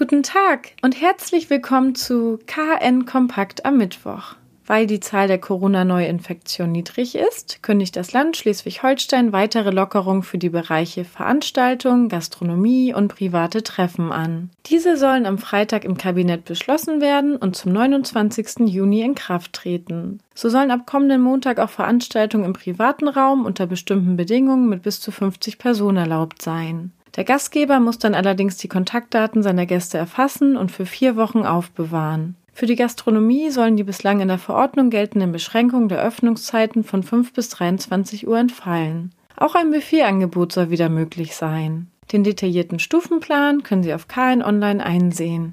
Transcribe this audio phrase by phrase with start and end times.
[0.00, 4.34] Guten Tag und herzlich willkommen zu KN Kompakt am Mittwoch.
[4.64, 10.48] Weil die Zahl der Corona-Neuinfektionen niedrig ist, kündigt das Land Schleswig-Holstein weitere Lockerungen für die
[10.48, 14.48] Bereiche Veranstaltung, Gastronomie und private Treffen an.
[14.64, 18.70] Diese sollen am Freitag im Kabinett beschlossen werden und zum 29.
[18.70, 20.20] Juni in Kraft treten.
[20.34, 24.98] So sollen ab kommenden Montag auch Veranstaltungen im privaten Raum unter bestimmten Bedingungen mit bis
[24.98, 26.92] zu 50 Personen erlaubt sein.
[27.16, 32.36] Der Gastgeber muss dann allerdings die Kontaktdaten seiner Gäste erfassen und für vier Wochen aufbewahren.
[32.52, 37.32] Für die Gastronomie sollen die bislang in der Verordnung geltenden Beschränkungen der Öffnungszeiten von 5
[37.32, 39.12] bis 23 Uhr entfallen.
[39.36, 41.88] Auch ein Buffetangebot soll wieder möglich sein.
[42.12, 45.52] Den detaillierten Stufenplan können Sie auf KN Online einsehen.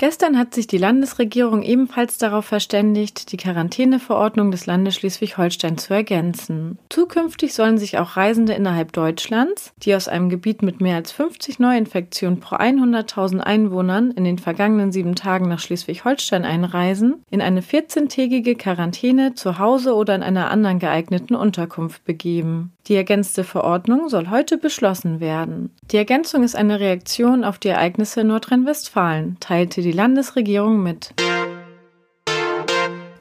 [0.00, 6.78] Gestern hat sich die Landesregierung ebenfalls darauf verständigt, die Quarantäneverordnung des Landes Schleswig-Holstein zu ergänzen.
[6.88, 11.58] Zukünftig sollen sich auch Reisende innerhalb Deutschlands, die aus einem Gebiet mit mehr als 50
[11.58, 18.56] Neuinfektionen pro 100.000 Einwohnern in den vergangenen sieben Tagen nach Schleswig-Holstein einreisen, in eine 14-tägige
[18.56, 22.72] Quarantäne zu Hause oder in einer anderen geeigneten Unterkunft begeben.
[22.86, 25.70] Die ergänzte Verordnung soll heute beschlossen werden.
[25.92, 31.14] Die Ergänzung ist eine Reaktion auf die Ereignisse in Nordrhein-Westfalen, teilte die Landesregierung mit.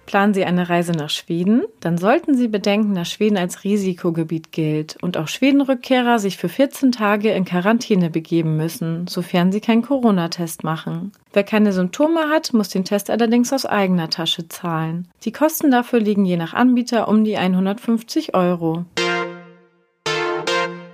[0.06, 1.64] Planen Sie eine Reise nach Schweden?
[1.80, 6.92] Dann sollten Sie bedenken, dass Schweden als Risikogebiet gilt und auch Schwedenrückkehrer sich für 14
[6.92, 11.12] Tage in Quarantäne begeben müssen, sofern sie keinen Corona-Test machen.
[11.34, 15.08] Wer keine Symptome hat, muss den Test allerdings aus eigener Tasche zahlen.
[15.24, 18.86] Die Kosten dafür liegen je nach Anbieter um die 150 Euro.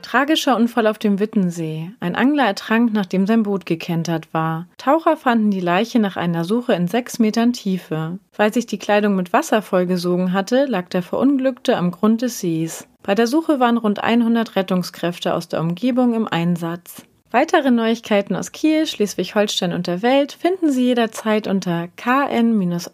[0.06, 1.90] Tragischer Unfall auf dem Wittensee.
[2.00, 4.68] Ein Angler ertrank, nachdem sein Boot gekentert war.
[4.78, 8.20] Taucher fanden die Leiche nach einer Suche in sechs Metern Tiefe.
[8.38, 12.88] Weil sich die Kleidung mit Wasser vollgesogen hatte, lag der Verunglückte am Grund des Sees.
[13.02, 17.02] Bei der Suche waren rund 100 Rettungskräfte aus der Umgebung im Einsatz.
[17.32, 22.94] Weitere Neuigkeiten aus Kiel, Schleswig-Holstein und der Welt finden Sie jederzeit unter kn-online.de.